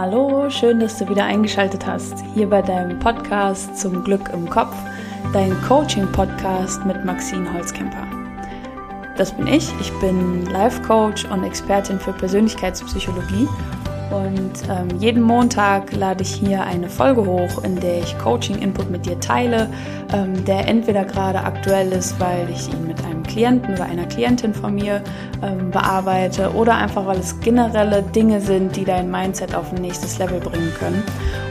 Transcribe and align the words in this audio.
Hallo, 0.00 0.48
schön, 0.48 0.78
dass 0.78 0.96
du 0.96 1.08
wieder 1.08 1.24
eingeschaltet 1.24 1.84
hast. 1.84 2.14
Hier 2.32 2.48
bei 2.48 2.62
deinem 2.62 3.00
Podcast 3.00 3.76
zum 3.76 4.04
Glück 4.04 4.30
im 4.32 4.48
Kopf, 4.48 4.76
dein 5.32 5.60
Coaching-Podcast 5.62 6.86
mit 6.86 7.04
Maxine 7.04 7.52
Holzkemper. 7.52 8.06
Das 9.16 9.32
bin 9.36 9.48
ich. 9.48 9.68
Ich 9.80 9.92
bin 9.98 10.46
Life 10.46 10.80
Coach 10.82 11.24
und 11.24 11.42
Expertin 11.42 11.98
für 11.98 12.12
Persönlichkeitspsychologie 12.12 13.48
und 14.12 14.52
ähm, 14.70 15.00
jeden 15.00 15.20
Montag 15.20 15.92
lade 15.92 16.22
ich 16.22 16.32
hier 16.32 16.62
eine 16.62 16.88
Folge 16.88 17.26
hoch, 17.26 17.64
in 17.64 17.80
der 17.80 17.98
ich 17.98 18.16
Coaching-Input 18.18 18.90
mit 18.90 19.04
dir 19.04 19.18
teile, 19.18 19.68
ähm, 20.12 20.44
der 20.44 20.68
entweder 20.68 21.04
gerade 21.06 21.40
aktuell 21.40 21.90
ist, 21.90 22.20
weil 22.20 22.48
ich 22.50 22.72
ihn 22.72 22.86
mit 22.86 23.04
einem 23.04 23.17
Klienten 23.28 23.74
oder 23.74 23.84
einer 23.84 24.06
Klientin 24.06 24.52
von 24.52 24.74
mir 24.74 25.02
ähm, 25.42 25.70
bearbeite 25.70 26.52
oder 26.54 26.74
einfach, 26.74 27.06
weil 27.06 27.18
es 27.18 27.38
generelle 27.40 28.02
Dinge 28.02 28.40
sind, 28.40 28.74
die 28.74 28.84
dein 28.84 29.10
Mindset 29.10 29.54
auf 29.54 29.72
ein 29.72 29.80
nächstes 29.80 30.18
Level 30.18 30.40
bringen 30.40 30.72
können. 30.78 31.02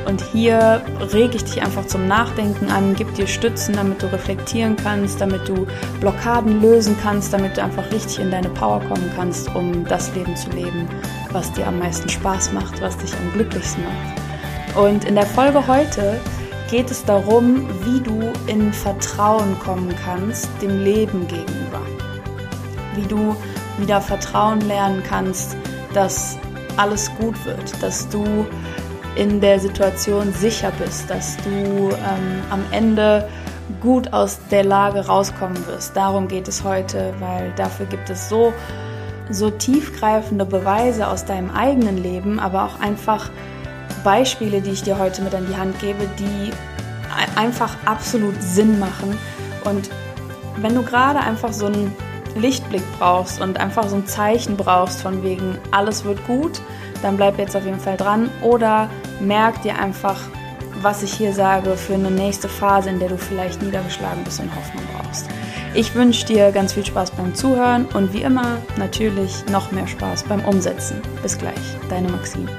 Und 0.06 0.22
hier 0.22 0.82
rege 1.14 1.36
ich 1.36 1.44
dich 1.44 1.62
einfach 1.62 1.86
zum 1.88 2.08
Nachdenken 2.08 2.70
an, 2.70 2.96
gib 2.98 3.14
dir 3.16 3.28
Stützen, 3.28 3.76
damit 3.76 4.02
du 4.02 4.12
reflektieren 4.12 4.76
kannst, 4.76 5.20
damit 5.22 5.48
du 5.48 5.68
Blockaden 6.00 6.62
lösen 6.62 6.98
kannst, 7.02 7.34
damit 7.34 7.58
du 7.58 7.64
einfach 7.64 7.90
richtig 7.92 8.20
in 8.20 8.32
deine 8.32 8.50
Power 8.50 8.80
kommen 8.82 9.12
kannst, 9.16 9.54
um 9.56 9.86
das 9.86 10.14
Leben 10.16 10.36
zu 10.36 10.50
leben, 10.52 10.88
was 11.32 11.52
dir 11.54 11.68
am 11.68 11.80
meisten 11.80 12.10
Spaß 12.10 12.54
macht, 12.54 12.82
was 12.82 12.98
dich 12.98 13.14
am 13.14 13.34
glücklichsten 13.34 13.84
macht. 13.84 14.78
Und 14.78 15.06
in 15.06 15.16
der 15.16 15.26
Folge 15.26 15.68
heute 15.68 16.20
geht 16.70 16.92
es 16.92 17.04
darum, 17.06 17.68
wie 17.84 18.02
du 18.02 18.32
in 18.48 18.74
Vertrauen 18.74 19.58
kommen 19.60 19.94
kannst 20.04 20.50
dem 20.62 20.84
Leben 20.84 21.28
gegenüber. 21.28 21.82
Wie 22.96 23.06
du 23.08 23.36
wieder 23.78 24.02
Vertrauen 24.02 24.62
lernen 24.62 25.04
kannst, 25.08 25.56
dass 25.94 26.38
alles 26.78 27.10
gut 27.16 27.36
wird, 27.46 27.82
dass 27.82 28.08
du 28.10 28.46
in 29.16 29.42
der 29.42 29.60
Situation 29.60 30.32
sicher 30.34 30.72
bist, 30.78 31.10
dass 31.10 31.38
du 31.38 31.90
ähm, 31.90 32.44
am 32.50 32.64
Ende 32.72 33.28
gut 33.82 34.14
aus 34.14 34.40
der 34.52 34.64
Lage 34.64 35.08
rauskommen 35.08 35.66
wirst. 35.68 35.96
Darum 35.96 36.28
geht 36.28 36.48
es 36.48 36.64
heute, 36.64 37.14
weil 37.20 37.52
dafür 37.56 37.86
gibt 37.86 38.10
es 38.10 38.30
so, 38.30 38.54
so 39.30 39.50
tiefgreifende 39.50 40.46
Beweise 40.46 41.08
aus 41.08 41.26
deinem 41.26 41.50
eigenen 41.50 41.98
Leben, 41.98 42.40
aber 42.40 42.64
auch 42.66 42.80
einfach 42.80 43.30
Beispiele, 44.04 44.62
die 44.62 44.72
ich 44.72 44.84
dir 44.84 44.98
heute 44.98 45.22
mit 45.22 45.34
an 45.34 45.48
die 45.50 45.56
Hand 45.56 45.80
gebe, 45.80 46.08
die 46.20 46.52
einfach 47.36 47.76
absolut 47.86 48.42
Sinn 48.42 48.80
machen. 48.80 49.18
Und 49.64 49.90
wenn 50.58 50.76
du 50.76 50.84
gerade 50.84 51.20
einfach 51.20 51.54
so 51.54 51.68
einen 51.68 51.96
Lichtblick 52.36 52.84
brauchst 52.98 53.42
und 53.42 53.60
einfach 53.60 53.88
so 53.88 53.96
ein 53.96 54.06
Zeichen 54.08 54.58
brauchst 54.58 55.02
von 55.02 55.24
wegen, 55.24 55.58
alles 55.72 56.04
wird 56.04 56.26
gut, 56.28 56.62
dann 57.02 57.18
bleib 57.18 57.38
jetzt 57.38 57.56
auf 57.56 57.66
jeden 57.66 57.80
Fall 57.80 57.98
dran. 57.98 58.30
Oder 58.42 58.90
merk 59.20 59.62
dir 59.62 59.80
einfach, 59.80 60.20
was 60.82 61.04
ich 61.04 61.14
hier 61.14 61.34
sage 61.34 61.76
für 61.76 61.96
eine 61.96 62.12
nächste 62.12 62.48
Phase, 62.48 62.90
in 62.90 63.00
der 63.00 63.10
du 63.10 63.18
vielleicht 63.18 63.62
niedergeschlagen 63.62 64.24
bist 64.24 64.40
und 64.40 64.56
Hoffnung 64.56 64.84
brauchst. 64.96 65.28
Ich 65.74 65.94
wünsche 65.96 66.26
dir 66.26 66.52
ganz 66.52 66.74
viel 66.74 66.86
Spaß 66.86 67.12
beim 67.12 67.36
Zuhören 67.36 67.86
und 67.94 68.14
wie 68.14 68.22
immer 68.22 68.58
natürlich 68.78 69.46
noch 69.52 69.72
mehr 69.72 69.88
Spaß 69.88 70.24
beim 70.24 70.44
Umsetzen. 70.46 71.02
Bis 71.22 71.38
gleich, 71.38 71.54
deine 71.90 72.10
Maxine. 72.10 72.50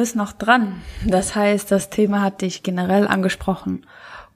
Bist 0.00 0.16
noch 0.16 0.32
dran. 0.32 0.80
Das 1.06 1.34
heißt, 1.34 1.70
das 1.70 1.90
Thema 1.90 2.22
hat 2.22 2.40
dich 2.40 2.62
generell 2.62 3.06
angesprochen. 3.06 3.84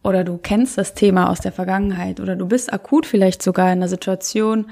Oder 0.03 0.23
du 0.23 0.37
kennst 0.37 0.77
das 0.77 0.93
Thema 0.93 1.31
aus 1.31 1.41
der 1.41 1.53
Vergangenheit. 1.53 2.21
Oder 2.21 2.37
du 2.37 2.47
bist 2.47 2.71
akut 2.71 3.07
vielleicht 3.07 3.43
sogar 3.43 3.73
in 3.73 3.81
der 3.81 3.89
Situation, 3.89 4.67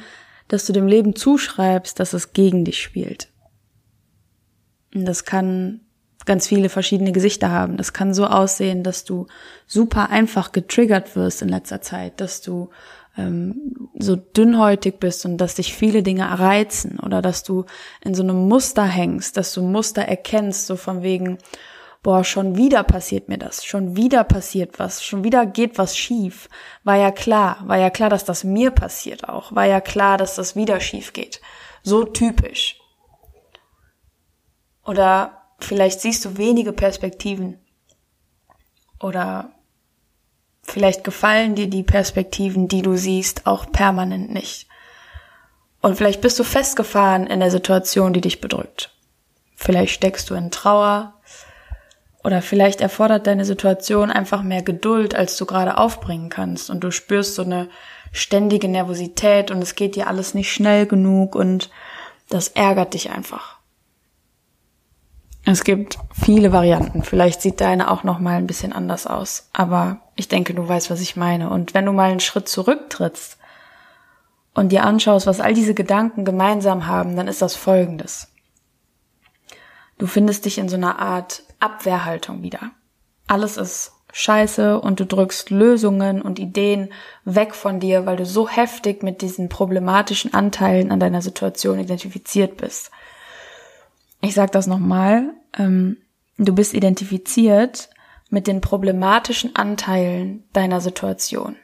dass 0.48 0.66
du 0.66 0.74
dem 0.74 0.86
Leben 0.86 1.16
zuschreibst, 1.16 1.98
dass 1.98 2.12
es 2.12 2.34
gegen 2.34 2.66
dich 2.66 2.82
spielt. 2.82 3.30
Und 4.94 5.06
das 5.06 5.24
kann 5.24 5.80
ganz 6.26 6.46
viele 6.46 6.68
verschiedene 6.68 7.12
Gesichter 7.12 7.50
haben. 7.50 7.78
Das 7.78 7.94
kann 7.94 8.12
so 8.12 8.26
aussehen, 8.26 8.82
dass 8.82 9.04
du 9.04 9.28
super 9.66 10.10
einfach 10.10 10.52
getriggert 10.52 11.16
wirst 11.16 11.40
in 11.40 11.48
letzter 11.48 11.80
Zeit, 11.80 12.20
dass 12.20 12.42
du 12.42 12.68
ähm, 13.16 13.90
so 13.98 14.16
dünnhäutig 14.16 14.98
bist 14.98 15.24
und 15.24 15.38
dass 15.38 15.56
dich 15.56 15.74
viele 15.74 16.02
Dinge 16.02 16.38
reizen 16.38 16.98
oder 16.98 17.22
dass 17.22 17.42
du 17.42 17.64
in 18.02 18.14
so 18.14 18.22
einem 18.22 18.48
Muster 18.48 18.84
hängst, 18.84 19.36
dass 19.36 19.52
du 19.52 19.62
Muster 19.62 20.02
erkennst, 20.02 20.66
so 20.66 20.76
von 20.76 21.02
wegen, 21.02 21.38
boah, 22.02 22.24
schon 22.24 22.56
wieder 22.56 22.82
passiert 22.82 23.28
mir 23.28 23.38
das, 23.38 23.64
schon 23.64 23.96
wieder 23.96 24.24
passiert 24.24 24.78
was, 24.78 25.04
schon 25.04 25.24
wieder 25.24 25.46
geht 25.46 25.78
was 25.78 25.96
schief. 25.96 26.48
War 26.84 26.96
ja 26.96 27.10
klar, 27.10 27.58
war 27.66 27.78
ja 27.78 27.90
klar, 27.90 28.10
dass 28.10 28.24
das 28.24 28.44
mir 28.44 28.70
passiert 28.70 29.28
auch, 29.28 29.54
war 29.54 29.66
ja 29.66 29.80
klar, 29.80 30.18
dass 30.18 30.36
das 30.36 30.56
wieder 30.56 30.80
schief 30.80 31.12
geht. 31.12 31.40
So 31.82 32.04
typisch. 32.04 32.78
Oder 34.84 35.42
vielleicht 35.58 36.00
siehst 36.00 36.24
du 36.24 36.38
wenige 36.38 36.72
Perspektiven. 36.72 37.60
Oder 38.98 39.52
Vielleicht 40.62 41.04
gefallen 41.04 41.54
dir 41.54 41.68
die 41.68 41.82
Perspektiven, 41.82 42.68
die 42.68 42.82
du 42.82 42.96
siehst, 42.96 43.46
auch 43.46 43.70
permanent 43.70 44.32
nicht. 44.32 44.66
Und 45.80 45.96
vielleicht 45.96 46.20
bist 46.20 46.38
du 46.38 46.44
festgefahren 46.44 47.26
in 47.26 47.40
der 47.40 47.50
Situation, 47.50 48.12
die 48.12 48.20
dich 48.20 48.40
bedrückt. 48.40 48.90
Vielleicht 49.56 49.92
steckst 49.92 50.30
du 50.30 50.34
in 50.34 50.50
Trauer 50.50 51.14
oder 52.22 52.40
vielleicht 52.40 52.80
erfordert 52.80 53.26
deine 53.26 53.44
Situation 53.44 54.10
einfach 54.10 54.42
mehr 54.42 54.62
Geduld, 54.62 55.14
als 55.14 55.36
du 55.36 55.44
gerade 55.44 55.78
aufbringen 55.78 56.28
kannst 56.28 56.70
und 56.70 56.80
du 56.80 56.92
spürst 56.92 57.34
so 57.34 57.42
eine 57.42 57.68
ständige 58.12 58.68
Nervosität 58.68 59.50
und 59.50 59.60
es 59.60 59.74
geht 59.74 59.96
dir 59.96 60.06
alles 60.06 60.34
nicht 60.34 60.52
schnell 60.52 60.86
genug 60.86 61.34
und 61.34 61.70
das 62.28 62.48
ärgert 62.48 62.94
dich 62.94 63.10
einfach. 63.10 63.51
Es 65.44 65.64
gibt 65.64 65.98
viele 66.12 66.52
Varianten. 66.52 67.02
Vielleicht 67.02 67.42
sieht 67.42 67.60
deine 67.60 67.90
auch 67.90 68.04
noch 68.04 68.20
mal 68.20 68.36
ein 68.36 68.46
bisschen 68.46 68.72
anders 68.72 69.06
aus, 69.06 69.48
aber 69.52 70.00
ich 70.14 70.28
denke, 70.28 70.54
du 70.54 70.66
weißt, 70.66 70.90
was 70.90 71.00
ich 71.00 71.16
meine. 71.16 71.50
Und 71.50 71.74
wenn 71.74 71.84
du 71.84 71.92
mal 71.92 72.10
einen 72.10 72.20
Schritt 72.20 72.48
zurücktrittst 72.48 73.38
und 74.54 74.70
dir 74.70 74.84
anschaust, 74.84 75.26
was 75.26 75.40
all 75.40 75.54
diese 75.54 75.74
Gedanken 75.74 76.24
gemeinsam 76.24 76.86
haben, 76.86 77.16
dann 77.16 77.26
ist 77.26 77.42
das 77.42 77.56
folgendes. 77.56 78.28
Du 79.98 80.06
findest 80.06 80.44
dich 80.44 80.58
in 80.58 80.68
so 80.68 80.76
einer 80.76 80.98
Art 81.00 81.42
Abwehrhaltung 81.58 82.42
wieder. 82.42 82.70
Alles 83.26 83.56
ist 83.56 83.92
scheiße 84.12 84.80
und 84.80 85.00
du 85.00 85.06
drückst 85.06 85.50
Lösungen 85.50 86.22
und 86.22 86.38
Ideen 86.38 86.92
weg 87.24 87.54
von 87.54 87.80
dir, 87.80 88.06
weil 88.06 88.16
du 88.16 88.26
so 88.26 88.48
heftig 88.48 89.02
mit 89.02 89.22
diesen 89.22 89.48
problematischen 89.48 90.34
Anteilen 90.34 90.92
an 90.92 91.00
deiner 91.00 91.22
Situation 91.22 91.78
identifiziert 91.80 92.58
bist. 92.58 92.90
Ich 94.22 94.34
sag 94.34 94.52
das 94.52 94.66
nochmal, 94.66 95.34
ähm, 95.58 95.98
du 96.38 96.54
bist 96.54 96.74
identifiziert 96.74 97.90
mit 98.30 98.46
den 98.46 98.60
problematischen 98.60 99.56
Anteilen 99.56 100.44
deiner 100.52 100.80
Situation. 100.80 101.56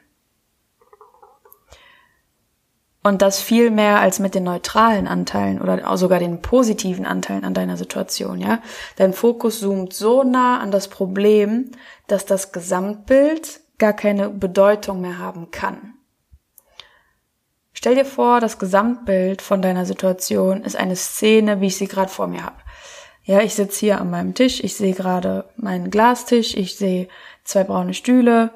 Und 3.01 3.21
das 3.21 3.39
viel 3.39 3.71
mehr 3.71 4.01
als 4.01 4.19
mit 4.19 4.35
den 4.35 4.43
neutralen 4.43 5.07
Anteilen 5.07 5.61
oder 5.61 5.97
sogar 5.97 6.19
den 6.19 6.41
positiven 6.41 7.05
Anteilen 7.05 7.45
an 7.45 7.53
deiner 7.53 7.77
Situation, 7.77 8.41
ja. 8.41 8.59
Dein 8.97 9.13
Fokus 9.13 9.61
zoomt 9.61 9.93
so 9.93 10.23
nah 10.23 10.59
an 10.59 10.69
das 10.69 10.89
Problem, 10.89 11.71
dass 12.07 12.25
das 12.25 12.51
Gesamtbild 12.51 13.61
gar 13.77 13.93
keine 13.93 14.29
Bedeutung 14.29 14.99
mehr 14.99 15.17
haben 15.17 15.49
kann. 15.49 15.93
Stell 17.81 17.95
dir 17.95 18.03
vor, 18.03 18.41
das 18.41 18.59
Gesamtbild 18.59 19.41
von 19.41 19.61
deiner 19.61 19.85
Situation 19.85 20.65
ist 20.65 20.75
eine 20.75 20.97
Szene, 20.97 21.61
wie 21.61 21.67
ich 21.67 21.77
sie 21.77 21.87
gerade 21.87 22.11
vor 22.11 22.27
mir 22.27 22.43
habe. 22.43 22.57
Ja, 23.23 23.39
ich 23.39 23.55
sitze 23.55 23.79
hier 23.79 24.01
an 24.01 24.09
meinem 24.09 24.33
Tisch, 24.33 24.61
ich 24.61 24.75
sehe 24.75 24.93
gerade 24.93 25.45
meinen 25.55 25.89
Glastisch, 25.89 26.55
ich 26.55 26.75
sehe 26.75 27.07
zwei 27.45 27.63
braune 27.63 27.93
Stühle, 27.93 28.51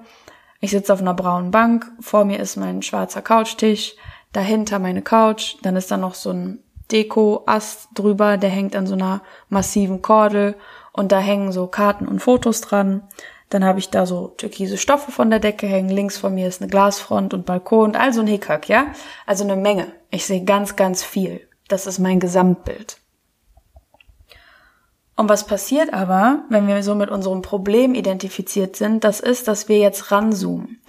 ich 0.59 0.71
sitze 0.71 0.91
auf 0.91 0.99
einer 0.99 1.13
braunen 1.13 1.51
Bank, 1.51 1.89
vor 2.01 2.25
mir 2.25 2.37
ist 2.37 2.57
mein 2.57 2.81
schwarzer 2.81 3.21
Couchtisch, 3.21 3.95
dahinter 4.33 4.79
meine 4.79 5.01
Couch, 5.01 5.55
dann 5.61 5.77
ist 5.77 5.89
da 5.89 5.95
noch 5.95 6.15
so 6.15 6.31
ein 6.31 6.59
Deko-Ast 6.91 7.91
drüber, 7.93 8.35
der 8.35 8.49
hängt 8.49 8.75
an 8.75 8.87
so 8.87 8.95
einer 8.95 9.21
massiven 9.47 10.01
Kordel 10.01 10.55
und 10.91 11.13
da 11.13 11.19
hängen 11.19 11.53
so 11.53 11.67
Karten 11.67 12.09
und 12.09 12.19
Fotos 12.19 12.59
dran. 12.59 13.03
Dann 13.53 13.63
habe 13.63 13.77
ich 13.77 13.91
da 13.91 14.07
so 14.07 14.29
türkise 14.29 14.79
Stoffe 14.79 15.11
von 15.11 15.29
der 15.29 15.39
Decke 15.39 15.67
hängen. 15.67 15.89
Links 15.89 16.17
von 16.17 16.33
mir 16.33 16.47
ist 16.47 16.59
eine 16.59 16.71
Glasfront 16.71 17.35
und 17.35 17.45
Balkon. 17.45 17.95
Also 17.95 18.21
ein 18.21 18.27
Hickhack, 18.27 18.67
ja? 18.67 18.87
Also 19.27 19.43
eine 19.43 19.55
Menge. 19.55 19.91
Ich 20.09 20.25
sehe 20.25 20.43
ganz, 20.43 20.75
ganz 20.75 21.03
viel. 21.03 21.47
Das 21.67 21.85
ist 21.85 21.99
mein 21.99 22.19
Gesamtbild. 22.19 22.97
Und 25.15 25.29
was 25.29 25.45
passiert 25.45 25.93
aber, 25.93 26.45
wenn 26.49 26.67
wir 26.67 26.81
so 26.81 26.95
mit 26.95 27.11
unserem 27.11 27.43
Problem 27.43 27.93
identifiziert 27.93 28.75
sind, 28.75 29.03
das 29.03 29.19
ist, 29.19 29.47
dass 29.47 29.69
wir 29.69 29.77
jetzt 29.77 30.11
ranzoomen. 30.11 30.81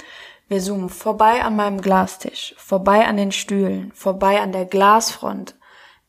Wir 0.49 0.61
zoomen 0.61 0.89
vorbei 0.89 1.43
an 1.43 1.57
meinem 1.57 1.83
Glastisch, 1.83 2.55
vorbei 2.57 3.07
an 3.07 3.19
den 3.19 3.33
Stühlen, 3.33 3.93
vorbei 3.95 4.41
an 4.41 4.53
der 4.53 4.65
Glasfront. 4.65 5.55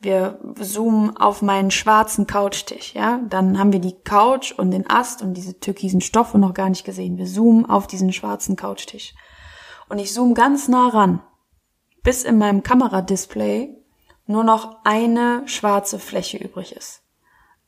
Wir 0.06 0.40
zoomen 0.60 1.18
auf 1.18 1.42
meinen 1.42 1.72
schwarzen 1.72 2.28
Couchtisch, 2.28 2.94
ja? 2.94 3.22
Dann 3.28 3.58
haben 3.58 3.74
wir 3.74 3.80
die 3.80 4.00
Couch 4.04 4.52
und 4.52 4.70
den 4.70 4.88
Ast 4.88 5.24
und 5.24 5.34
diese 5.34 5.60
türkisen 5.60 6.00
Stoffe 6.00 6.38
noch 6.38 6.54
gar 6.54 6.70
nicht 6.70 6.86
gesehen. 6.86 7.18
Wir 7.18 7.26
zoomen 7.26 7.66
auf 7.66 7.88
diesen 7.88 8.14
schwarzen 8.14 8.56
Couchtisch. 8.56 9.16
Und 9.90 9.98
ich 9.98 10.14
zoome 10.14 10.36
ganz 10.36 10.68
nah 10.68 10.90
ran, 10.90 11.24
bis 12.04 12.24
in 12.24 12.38
meinem 12.38 12.62
Kameradisplay 12.62 13.76
nur 14.28 14.44
noch 14.44 14.78
eine 14.84 15.42
schwarze 15.48 15.98
Fläche 15.98 16.38
übrig 16.38 16.76
ist. 16.76 17.02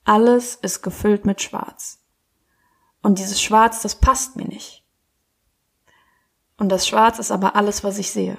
Alles 0.03 0.53
ist 0.53 0.83
gefüllt 0.83 1.25
mit 1.25 1.41
Schwarz. 1.41 2.03
Und 3.01 3.17
dieses 3.17 3.41
Schwarz, 3.41 3.81
das 3.81 3.95
passt 3.95 4.35
mir 4.35 4.47
nicht. 4.47 4.83
Und 6.59 6.69
das 6.69 6.87
Schwarz 6.87 7.17
ist 7.17 7.31
aber 7.31 7.55
alles, 7.55 7.83
was 7.83 7.97
ich 7.97 8.11
sehe. 8.11 8.37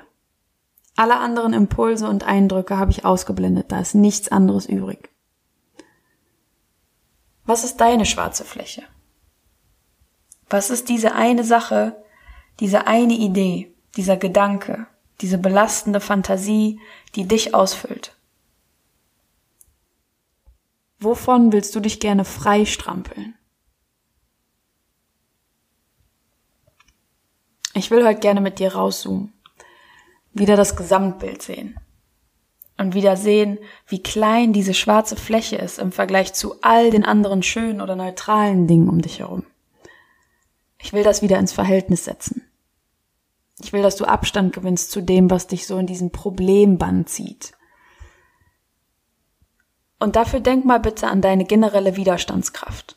Alle 0.99 1.21
anderen 1.21 1.53
Impulse 1.53 2.09
und 2.09 2.25
Eindrücke 2.25 2.77
habe 2.77 2.91
ich 2.91 3.05
ausgeblendet, 3.05 3.71
da 3.71 3.79
ist 3.79 3.95
nichts 3.95 4.31
anderes 4.31 4.67
übrig. 4.67 5.11
Was 7.45 7.62
ist 7.62 7.77
deine 7.77 8.05
schwarze 8.05 8.45
Fläche? 8.45 8.83
Was 10.50 10.71
ist 10.71 10.89
diese 10.89 11.12
eine 11.12 11.45
Sache, 11.45 12.05
diese 12.59 12.89
eine 12.89 13.12
Idee, 13.12 13.73
dieser 13.97 14.17
Gedanke, 14.17 14.89
diese 15.21 15.39
belastende 15.39 16.00
Fantasie, 16.00 16.81
die 17.15 17.29
dich 17.29 17.55
ausfüllt? 17.55 18.17
Wovon 20.99 21.53
willst 21.53 21.77
du 21.77 21.79
dich 21.79 22.01
gerne 22.01 22.25
freistrampeln? 22.25 23.39
Ich 27.75 27.93
will 27.93 28.05
heute 28.05 28.19
gerne 28.19 28.41
mit 28.41 28.59
dir 28.59 28.75
rauszoomen, 28.75 29.33
wieder 30.33 30.57
das 30.57 30.77
Gesamtbild 30.77 31.43
sehen 31.43 31.79
und 32.79 32.95
wieder 32.95 33.17
sehen, 33.17 33.59
wie 33.87 34.03
klein 34.03 34.53
diese 34.53 34.73
schwarze 34.73 35.17
Fläche 35.17 35.57
ist 35.57 35.79
im 35.79 35.93
Vergleich 35.93 36.33
zu 36.33 36.63
all 36.63 36.91
den 36.91 37.05
anderen 37.05 37.43
schönen 37.43 37.81
oder 37.81 37.97
neutralen 37.97 38.67
Dingen 38.67 38.89
um 38.89 39.03
dich 39.03 39.19
herum. 39.19 39.45
Ich 40.81 40.93
will 40.93 41.03
das 41.03 41.23
wieder 41.23 41.39
ins 41.39 41.53
Verhältnis 41.53 42.05
setzen. 42.05 42.43
Ich 43.61 43.73
will, 43.73 43.83
dass 43.83 43.97
du 43.97 44.05
Abstand 44.05 44.55
gewinnst 44.55 44.93
zu 44.93 45.01
dem, 45.01 45.31
was 45.31 45.49
dich 45.49 45.67
so 45.67 45.77
in 45.79 45.87
diesen 45.87 46.13
Problemband 46.13 47.09
zieht. 47.09 47.53
Und 49.99 50.15
dafür 50.15 50.39
denk 50.39 50.65
mal 50.65 50.79
bitte 50.79 51.09
an 51.09 51.21
deine 51.21 51.45
generelle 51.45 51.97
Widerstandskraft. 51.97 52.97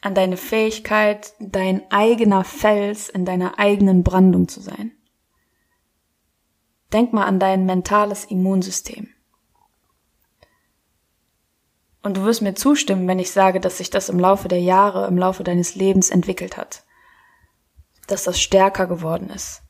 An 0.00 0.14
deine 0.14 0.36
Fähigkeit, 0.36 1.32
dein 1.40 1.82
eigener 1.90 2.44
Fels 2.44 3.08
in 3.08 3.24
deiner 3.24 3.58
eigenen 3.58 4.04
Brandung 4.04 4.46
zu 4.46 4.60
sein. 4.60 4.92
Denk 6.92 7.12
mal 7.12 7.24
an 7.24 7.40
dein 7.40 7.66
mentales 7.66 8.24
Immunsystem. 8.24 9.08
Und 12.02 12.16
du 12.16 12.24
wirst 12.24 12.40
mir 12.40 12.54
zustimmen, 12.54 13.08
wenn 13.08 13.18
ich 13.18 13.32
sage, 13.32 13.58
dass 13.58 13.78
sich 13.78 13.90
das 13.90 14.08
im 14.08 14.20
Laufe 14.20 14.46
der 14.46 14.60
Jahre, 14.60 15.08
im 15.08 15.18
Laufe 15.18 15.42
deines 15.42 15.74
Lebens 15.74 16.10
entwickelt 16.10 16.56
hat. 16.56 16.84
Dass 18.06 18.22
das 18.22 18.40
stärker 18.40 18.86
geworden 18.86 19.28
ist. 19.28 19.62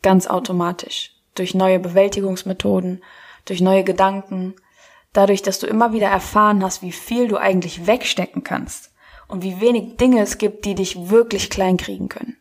Ganz 0.00 0.26
automatisch. 0.26 1.14
Durch 1.34 1.54
neue 1.54 1.78
Bewältigungsmethoden, 1.78 3.04
durch 3.44 3.60
neue 3.60 3.84
Gedanken, 3.84 4.54
dadurch, 5.12 5.42
dass 5.42 5.58
du 5.58 5.66
immer 5.66 5.92
wieder 5.92 6.08
erfahren 6.08 6.64
hast, 6.64 6.80
wie 6.80 6.92
viel 6.92 7.28
du 7.28 7.36
eigentlich 7.36 7.86
wegstecken 7.86 8.42
kannst 8.42 8.90
und 9.28 9.42
wie 9.42 9.60
wenig 9.60 9.98
Dinge 9.98 10.22
es 10.22 10.38
gibt, 10.38 10.64
die 10.64 10.74
dich 10.74 11.10
wirklich 11.10 11.50
klein 11.50 11.76
kriegen 11.76 12.08
können. 12.08 12.36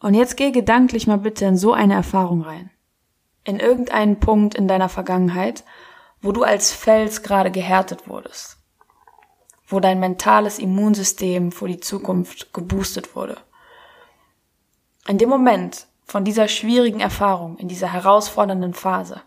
Und 0.00 0.14
jetzt 0.14 0.36
geh 0.36 0.52
gedanklich 0.52 1.06
mal 1.06 1.18
bitte 1.18 1.44
in 1.44 1.56
so 1.56 1.72
eine 1.72 1.94
Erfahrung 1.94 2.42
rein. 2.42 2.70
In 3.44 3.58
irgendeinen 3.58 4.20
Punkt 4.20 4.54
in 4.54 4.68
deiner 4.68 4.88
Vergangenheit, 4.88 5.64
wo 6.20 6.32
du 6.32 6.42
als 6.42 6.72
Fels 6.72 7.22
gerade 7.22 7.50
gehärtet 7.50 8.08
wurdest. 8.08 8.58
Wo 9.66 9.80
dein 9.80 10.00
mentales 10.00 10.58
Immunsystem 10.58 11.52
vor 11.52 11.68
die 11.68 11.80
Zukunft 11.80 12.52
geboostet 12.52 13.16
wurde. 13.16 13.38
In 15.06 15.18
dem 15.18 15.28
Moment, 15.28 15.86
von 16.04 16.24
dieser 16.24 16.48
schwierigen 16.48 17.00
Erfahrung, 17.00 17.58
in 17.58 17.68
dieser 17.68 17.92
herausfordernden 17.92 18.74
Phase? 18.74 19.22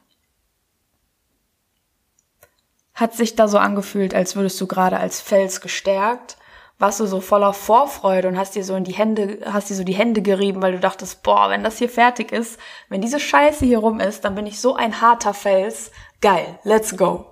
Hat 2.93 3.13
sich 3.13 3.35
da 3.35 3.47
so 3.47 3.57
angefühlt, 3.57 4.13
als 4.13 4.35
würdest 4.35 4.59
du 4.59 4.67
gerade 4.67 4.97
als 4.97 5.21
Fels 5.21 5.61
gestärkt? 5.61 6.37
Warst 6.81 6.99
du 6.99 7.05
so 7.05 7.21
voller 7.21 7.53
Vorfreude 7.53 8.27
und 8.27 8.37
hast 8.37 8.55
dir 8.55 8.63
so 8.63 8.75
in 8.75 8.83
die 8.83 8.93
Hände, 8.93 9.39
hast 9.45 9.69
dir 9.69 9.75
so 9.75 9.83
die 9.83 9.93
Hände 9.93 10.21
gerieben, 10.21 10.61
weil 10.61 10.73
du 10.73 10.79
dachtest, 10.79 11.23
boah, 11.23 11.49
wenn 11.49 11.63
das 11.63 11.77
hier 11.77 11.89
fertig 11.89 12.31
ist, 12.31 12.59
wenn 12.89 13.01
diese 13.01 13.19
Scheiße 13.19 13.65
hier 13.65 13.79
rum 13.79 13.99
ist, 13.99 14.25
dann 14.25 14.35
bin 14.35 14.47
ich 14.47 14.59
so 14.59 14.75
ein 14.75 14.99
harter 14.99 15.33
Fels. 15.33 15.91
Geil, 16.21 16.59
let's 16.63 16.97
go. 16.97 17.25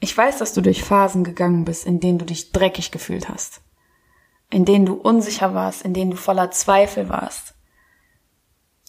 Ich 0.00 0.16
weiß, 0.16 0.38
dass 0.38 0.52
du 0.52 0.60
durch 0.60 0.84
Phasen 0.84 1.24
gegangen 1.24 1.64
bist, 1.64 1.86
in 1.86 2.00
denen 2.00 2.18
du 2.18 2.24
dich 2.24 2.52
dreckig 2.52 2.90
gefühlt 2.90 3.28
hast 3.28 3.62
in 4.52 4.66
denen 4.66 4.84
du 4.84 4.94
unsicher 4.94 5.54
warst, 5.54 5.82
in 5.82 5.94
denen 5.94 6.10
du 6.12 6.16
voller 6.16 6.50
Zweifel 6.50 7.08
warst, 7.08 7.54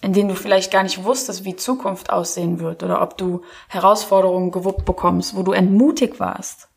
in 0.02 0.12
denen 0.12 0.28
du 0.28 0.36
vielleicht 0.36 0.72
gar 0.72 0.84
nicht 0.84 1.06
wusstest, 1.06 1.46
wie 1.46 1.56
Zukunft 1.56 2.10
aussehen 2.10 2.60
wird 2.60 2.84
oder 2.84 3.02
ob 3.02 3.18
du 3.18 3.42
Herausforderungen 3.70 4.52
gewuppt 4.52 4.84
bekommst, 4.84 5.36
wo 5.36 5.42
du 5.42 5.54
entmutigt 5.54 6.20
warst. 6.20 6.68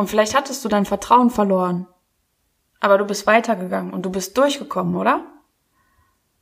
Und 0.00 0.08
vielleicht 0.08 0.34
hattest 0.34 0.64
du 0.64 0.70
dein 0.70 0.86
Vertrauen 0.86 1.28
verloren, 1.28 1.86
aber 2.80 2.96
du 2.96 3.04
bist 3.04 3.26
weitergegangen 3.26 3.92
und 3.92 4.06
du 4.06 4.10
bist 4.10 4.34
durchgekommen, 4.38 4.96
oder? 4.96 5.26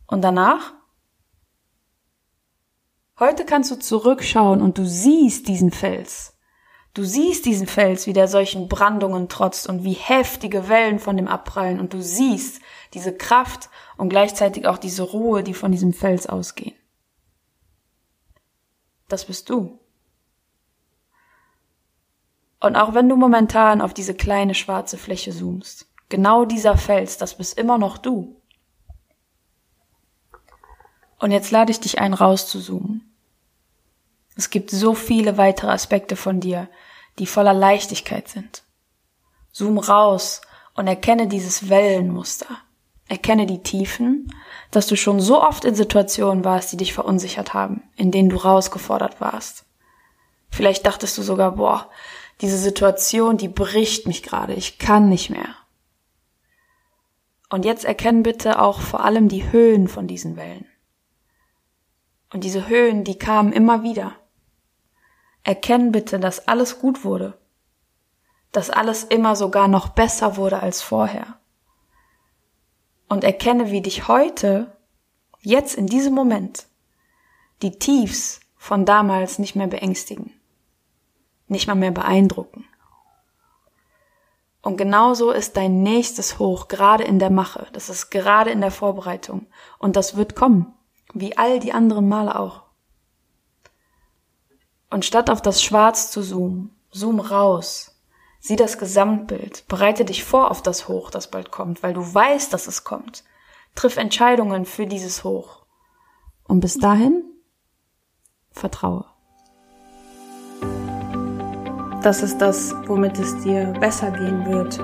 Und 0.06 0.22
danach? 0.22 0.74
Heute 3.18 3.44
kannst 3.44 3.72
du 3.72 3.74
zurückschauen 3.76 4.62
und 4.62 4.78
du 4.78 4.86
siehst 4.86 5.48
diesen 5.48 5.72
Fels. 5.72 6.38
Du 6.94 7.02
siehst 7.02 7.46
diesen 7.46 7.66
Fels, 7.66 8.06
wie 8.06 8.12
der 8.12 8.28
solchen 8.28 8.68
Brandungen 8.68 9.28
trotzt 9.28 9.68
und 9.68 9.82
wie 9.82 9.94
heftige 9.94 10.68
Wellen 10.68 11.00
von 11.00 11.16
dem 11.16 11.26
abprallen 11.26 11.80
und 11.80 11.92
du 11.92 12.00
siehst 12.00 12.62
diese 12.94 13.12
Kraft 13.12 13.70
und 13.96 14.08
gleichzeitig 14.08 14.68
auch 14.68 14.78
diese 14.78 15.02
Ruhe, 15.02 15.42
die 15.42 15.54
von 15.54 15.72
diesem 15.72 15.92
Fels 15.92 16.28
ausgehen. 16.28 16.76
Das 19.08 19.24
bist 19.24 19.50
du. 19.50 19.80
Und 22.60 22.76
auch 22.76 22.94
wenn 22.94 23.08
du 23.08 23.16
momentan 23.16 23.80
auf 23.80 23.94
diese 23.94 24.14
kleine 24.14 24.54
schwarze 24.54 24.98
Fläche 24.98 25.30
zoomst, 25.32 25.86
genau 26.08 26.44
dieser 26.44 26.76
Fels, 26.76 27.18
das 27.18 27.36
bist 27.36 27.58
immer 27.58 27.78
noch 27.78 27.98
du. 27.98 28.40
Und 31.18 31.30
jetzt 31.30 31.50
lade 31.50 31.70
ich 31.70 31.80
dich 31.80 31.98
ein, 32.00 32.14
rauszuzoomen 32.14 33.08
es 34.38 34.50
gibt 34.50 34.70
so 34.70 34.94
viele 34.94 35.36
weitere 35.36 35.72
Aspekte 35.72 36.14
von 36.14 36.38
dir, 36.38 36.68
die 37.18 37.26
voller 37.26 37.52
Leichtigkeit 37.52 38.28
sind. 38.28 38.62
Zoom 39.50 39.78
raus 39.78 40.42
und 40.74 40.86
erkenne 40.86 41.26
dieses 41.26 41.68
Wellenmuster. 41.68 42.46
Erkenne 43.08 43.46
die 43.46 43.64
Tiefen, 43.64 44.32
dass 44.70 44.86
du 44.86 44.94
schon 44.94 45.18
so 45.18 45.42
oft 45.42 45.64
in 45.64 45.74
Situationen 45.74 46.44
warst, 46.44 46.70
die 46.70 46.76
dich 46.76 46.94
verunsichert 46.94 47.52
haben, 47.52 47.82
in 47.96 48.12
denen 48.12 48.28
du 48.28 48.36
rausgefordert 48.36 49.20
warst. 49.20 49.64
Vielleicht 50.50 50.86
dachtest 50.86 51.18
du 51.18 51.22
sogar, 51.22 51.56
boah, 51.56 51.90
diese 52.40 52.58
Situation, 52.58 53.36
die 53.36 53.48
bricht 53.48 54.06
mich 54.06 54.22
gerade, 54.22 54.54
ich 54.54 54.78
kann 54.78 55.08
nicht 55.08 55.30
mehr. 55.30 55.56
Und 57.48 57.64
jetzt 57.64 57.84
erkenn 57.84 58.22
bitte 58.22 58.60
auch 58.60 58.80
vor 58.80 59.04
allem 59.04 59.28
die 59.28 59.50
Höhen 59.50 59.88
von 59.88 60.06
diesen 60.06 60.36
Wellen. 60.36 60.66
Und 62.32 62.44
diese 62.44 62.68
Höhen, 62.68 63.04
die 63.04 63.18
kamen 63.18 63.52
immer 63.52 63.82
wieder. 63.82 64.14
Erkenn 65.44 65.92
bitte, 65.92 66.20
dass 66.20 66.46
alles 66.46 66.78
gut 66.78 67.04
wurde, 67.04 67.38
dass 68.52 68.68
alles 68.68 69.04
immer 69.04 69.34
sogar 69.34 69.66
noch 69.66 69.88
besser 69.88 70.36
wurde 70.36 70.60
als 70.60 70.82
vorher. 70.82 71.38
Und 73.08 73.24
erkenne, 73.24 73.70
wie 73.70 73.80
dich 73.80 74.08
heute, 74.08 74.76
jetzt 75.40 75.74
in 75.74 75.86
diesem 75.86 76.14
Moment, 76.14 76.66
die 77.62 77.78
Tiefs 77.78 78.40
von 78.56 78.84
damals 78.84 79.38
nicht 79.38 79.56
mehr 79.56 79.68
beängstigen, 79.68 80.37
nicht 81.48 81.66
mal 81.66 81.74
mehr 81.74 81.90
beeindrucken. 81.90 82.64
Und 84.62 84.76
genauso 84.76 85.30
ist 85.30 85.56
dein 85.56 85.82
nächstes 85.82 86.38
Hoch 86.38 86.68
gerade 86.68 87.04
in 87.04 87.18
der 87.18 87.30
Mache, 87.30 87.66
das 87.72 87.88
ist 87.88 88.10
gerade 88.10 88.50
in 88.50 88.60
der 88.60 88.70
Vorbereitung 88.70 89.46
und 89.78 89.96
das 89.96 90.16
wird 90.16 90.34
kommen, 90.34 90.74
wie 91.14 91.36
all 91.36 91.60
die 91.60 91.72
anderen 91.72 92.08
Male 92.08 92.38
auch. 92.38 92.64
Und 94.90 95.04
statt 95.04 95.30
auf 95.30 95.42
das 95.42 95.62
Schwarz 95.62 96.10
zu 96.10 96.22
zoomen, 96.22 96.74
zoom 96.90 97.20
raus. 97.20 97.94
Sieh 98.40 98.56
das 98.56 98.78
Gesamtbild. 98.78 99.66
Bereite 99.68 100.04
dich 100.04 100.24
vor 100.24 100.50
auf 100.50 100.62
das 100.62 100.88
Hoch, 100.88 101.10
das 101.10 101.30
bald 101.30 101.50
kommt, 101.50 101.82
weil 101.82 101.92
du 101.92 102.00
weißt, 102.00 102.52
dass 102.52 102.66
es 102.66 102.84
kommt. 102.84 103.24
Triff 103.74 103.96
Entscheidungen 103.96 104.64
für 104.64 104.86
dieses 104.86 105.24
Hoch. 105.24 105.66
Und 106.44 106.60
bis 106.60 106.78
dahin, 106.78 107.24
vertraue. 108.50 109.04
Das 112.02 112.22
ist 112.22 112.40
das, 112.40 112.74
womit 112.86 113.18
es 113.18 113.36
dir 113.42 113.72
besser 113.80 114.12
gehen 114.12 114.46
wird 114.46 114.78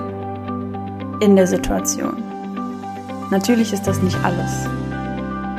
in 1.21 1.37
der 1.37 1.47
Situation. 1.47 2.21
Natürlich 3.31 3.71
ist 3.71 3.87
das 3.87 4.01
nicht 4.01 4.17
alles. 4.23 4.67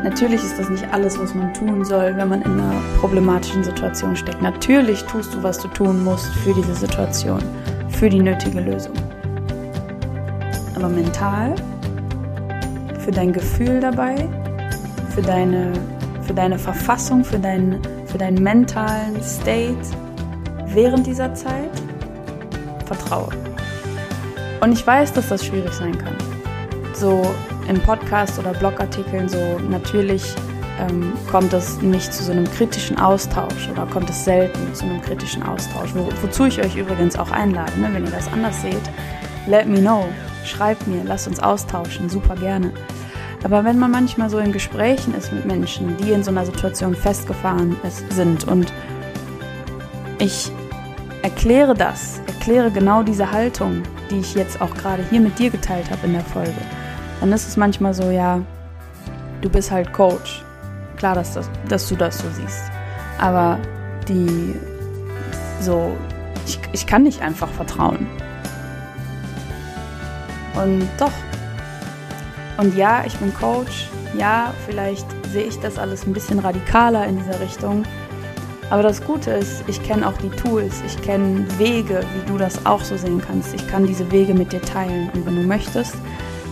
Natürlich 0.04 0.44
ist 0.44 0.58
das 0.58 0.68
nicht 0.68 0.84
alles, 0.92 1.18
was 1.18 1.34
man 1.34 1.54
tun 1.54 1.82
soll, 1.84 2.14
wenn 2.16 2.28
man 2.28 2.42
in 2.42 2.52
einer 2.52 2.74
problematischen 3.00 3.64
Situation 3.64 4.14
steckt. 4.14 4.42
Natürlich 4.42 5.02
tust 5.04 5.34
du, 5.34 5.42
was 5.42 5.58
du 5.58 5.68
tun 5.68 6.04
musst 6.04 6.26
für 6.44 6.52
diese 6.52 6.74
Situation, 6.74 7.40
für 7.88 8.10
die 8.10 8.20
nötige 8.20 8.60
Lösung. 8.60 8.94
Aber 10.76 10.90
mental, 10.90 11.54
für 13.00 13.10
dein 13.10 13.32
Gefühl 13.32 13.80
dabei, 13.80 14.28
für 15.14 15.22
deine, 15.22 15.72
für 16.20 16.34
deine 16.34 16.58
Verfassung, 16.58 17.24
für 17.24 17.38
deinen, 17.38 17.80
für 18.04 18.18
deinen 18.18 18.42
mentalen 18.42 19.20
State 19.22 19.74
während 20.76 21.06
dieser 21.06 21.34
Zeit, 21.34 21.70
vertraue. 22.84 23.30
Und 24.60 24.72
ich 24.72 24.86
weiß, 24.86 25.12
dass 25.14 25.30
das 25.30 25.44
schwierig 25.44 25.72
sein 25.72 25.96
kann. 25.96 26.14
So 26.92 27.34
in 27.66 27.80
Podcasts 27.80 28.38
oder 28.38 28.52
Blogartikeln 28.52 29.28
so 29.28 29.58
natürlich 29.70 30.22
ähm, 30.78 31.14
kommt 31.30 31.52
es 31.54 31.80
nicht 31.80 32.12
zu 32.12 32.22
so 32.22 32.32
einem 32.32 32.44
kritischen 32.44 32.98
Austausch 32.98 33.70
oder 33.70 33.86
kommt 33.86 34.10
es 34.10 34.24
selten 34.24 34.74
zu 34.74 34.84
einem 34.84 35.00
kritischen 35.00 35.42
Austausch, 35.42 35.94
wo, 35.94 36.08
wozu 36.22 36.44
ich 36.44 36.60
euch 36.60 36.76
übrigens 36.76 37.18
auch 37.18 37.30
einlade. 37.30 37.72
Ne? 37.80 37.88
Wenn 37.92 38.04
ihr 38.04 38.10
das 38.10 38.30
anders 38.30 38.60
seht, 38.60 38.90
let 39.46 39.66
me 39.66 39.80
know, 39.80 40.06
schreibt 40.44 40.86
mir, 40.86 41.02
lasst 41.04 41.26
uns 41.26 41.40
austauschen, 41.40 42.10
super 42.10 42.36
gerne. 42.36 42.70
Aber 43.42 43.64
wenn 43.64 43.78
man 43.78 43.90
manchmal 43.90 44.28
so 44.28 44.38
in 44.38 44.52
Gesprächen 44.52 45.14
ist 45.14 45.32
mit 45.32 45.46
Menschen, 45.46 45.96
die 45.96 46.12
in 46.12 46.22
so 46.22 46.30
einer 46.30 46.44
Situation 46.44 46.94
festgefahren 46.94 47.76
ist, 47.82 48.12
sind 48.12 48.46
und 48.46 48.72
ich 50.18 50.50
erkläre 51.26 51.74
das, 51.74 52.20
erkläre 52.28 52.70
genau 52.70 53.02
diese 53.02 53.32
Haltung, 53.32 53.82
die 54.10 54.20
ich 54.20 54.36
jetzt 54.36 54.60
auch 54.60 54.72
gerade 54.74 55.04
hier 55.10 55.20
mit 55.20 55.36
dir 55.40 55.50
geteilt 55.50 55.90
habe 55.90 56.06
in 56.06 56.12
der 56.12 56.22
Folge, 56.22 56.54
dann 57.18 57.32
ist 57.32 57.48
es 57.48 57.56
manchmal 57.56 57.94
so, 57.94 58.12
ja, 58.12 58.40
du 59.40 59.50
bist 59.50 59.72
halt 59.72 59.92
Coach. 59.92 60.44
Klar, 60.96 61.16
dass, 61.16 61.34
das, 61.34 61.50
dass 61.68 61.88
du 61.88 61.96
das 61.96 62.18
so 62.18 62.26
siehst. 62.30 62.70
Aber 63.18 63.58
die, 64.06 64.54
so, 65.60 65.96
ich, 66.46 66.60
ich 66.70 66.86
kann 66.86 67.02
nicht 67.02 67.20
einfach 67.22 67.48
vertrauen. 67.48 68.06
Und 70.54 70.88
doch. 70.96 71.12
Und 72.56 72.76
ja, 72.76 73.02
ich 73.04 73.16
bin 73.16 73.34
Coach. 73.34 73.88
Ja, 74.16 74.54
vielleicht 74.64 75.06
sehe 75.32 75.46
ich 75.46 75.58
das 75.58 75.76
alles 75.76 76.06
ein 76.06 76.12
bisschen 76.12 76.38
radikaler 76.38 77.04
in 77.06 77.18
dieser 77.18 77.40
Richtung. 77.40 77.82
Aber 78.70 78.82
das 78.82 79.02
Gute 79.02 79.30
ist, 79.30 79.62
ich 79.68 79.82
kenne 79.82 80.06
auch 80.08 80.16
die 80.18 80.30
Tools, 80.30 80.82
ich 80.84 81.00
kenne 81.02 81.46
Wege, 81.58 82.00
wie 82.14 82.30
du 82.30 82.36
das 82.36 82.66
auch 82.66 82.82
so 82.82 82.96
sehen 82.96 83.22
kannst. 83.24 83.54
Ich 83.54 83.66
kann 83.68 83.86
diese 83.86 84.10
Wege 84.10 84.34
mit 84.34 84.52
dir 84.52 84.60
teilen. 84.60 85.08
Und 85.14 85.24
wenn 85.24 85.36
du 85.36 85.42
möchtest, 85.42 85.94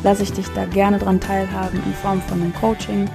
lasse 0.04 0.22
ich 0.22 0.32
dich 0.32 0.46
da 0.54 0.64
gerne 0.66 0.98
dran 0.98 1.18
teilhaben 1.18 1.82
in 1.84 1.94
Form 1.94 2.22
von 2.22 2.40
einem 2.40 2.54
Coaching. 2.54 3.10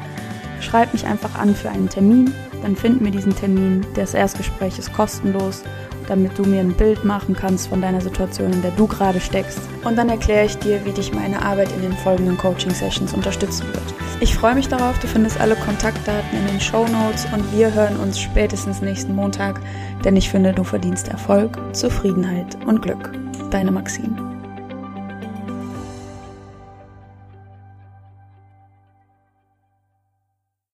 Schreib 0.60 0.92
mich 0.92 1.06
einfach 1.06 1.36
an 1.36 1.56
für 1.56 1.70
einen 1.70 1.88
Termin, 1.88 2.34
dann 2.62 2.76
finden 2.76 3.06
wir 3.06 3.12
diesen 3.12 3.34
Termin. 3.34 3.86
Das 3.96 4.14
Erstgespräch 4.14 4.78
ist 4.78 4.92
kostenlos, 4.92 5.64
damit 6.10 6.38
du 6.38 6.44
mir 6.44 6.60
ein 6.60 6.74
Bild 6.74 7.06
machen 7.06 7.36
kannst 7.40 7.70
von 7.70 7.82
deiner 7.82 8.02
Situation, 8.02 8.52
in 8.52 8.62
der 8.62 8.72
du 8.72 8.86
gerade 8.86 9.22
steckst. 9.22 9.62
Und 9.86 9.98
dann 9.98 10.10
erkläre 10.10 10.48
ich 10.48 10.58
dir, 10.58 10.84
wie 10.84 10.92
dich 10.92 11.14
meine 11.14 11.42
Arbeit 11.42 11.72
in 11.72 11.84
den 11.84 11.94
folgenden 11.94 12.38
Coaching-Sessions 12.38 13.14
unterstützen 13.14 13.68
wird. 13.68 13.99
Ich 14.22 14.36
freue 14.36 14.54
mich 14.54 14.68
darauf, 14.68 15.00
du 15.00 15.08
findest 15.08 15.40
alle 15.40 15.56
Kontaktdaten 15.56 16.38
in 16.38 16.48
den 16.48 16.60
Show 16.60 16.86
Notes 16.88 17.26
und 17.34 17.54
wir 17.54 17.74
hören 17.74 17.96
uns 17.98 18.20
spätestens 18.20 18.82
nächsten 18.82 19.16
Montag, 19.16 19.62
denn 20.04 20.18
ich 20.18 20.30
finde, 20.30 20.52
du 20.52 20.66
verdienst 20.66 21.08
Erfolg, 21.08 21.58
Zufriedenheit 21.74 22.58
und 22.66 22.82
Glück. 22.82 23.12
Deine 23.50 23.72
Maxine. 23.72 24.29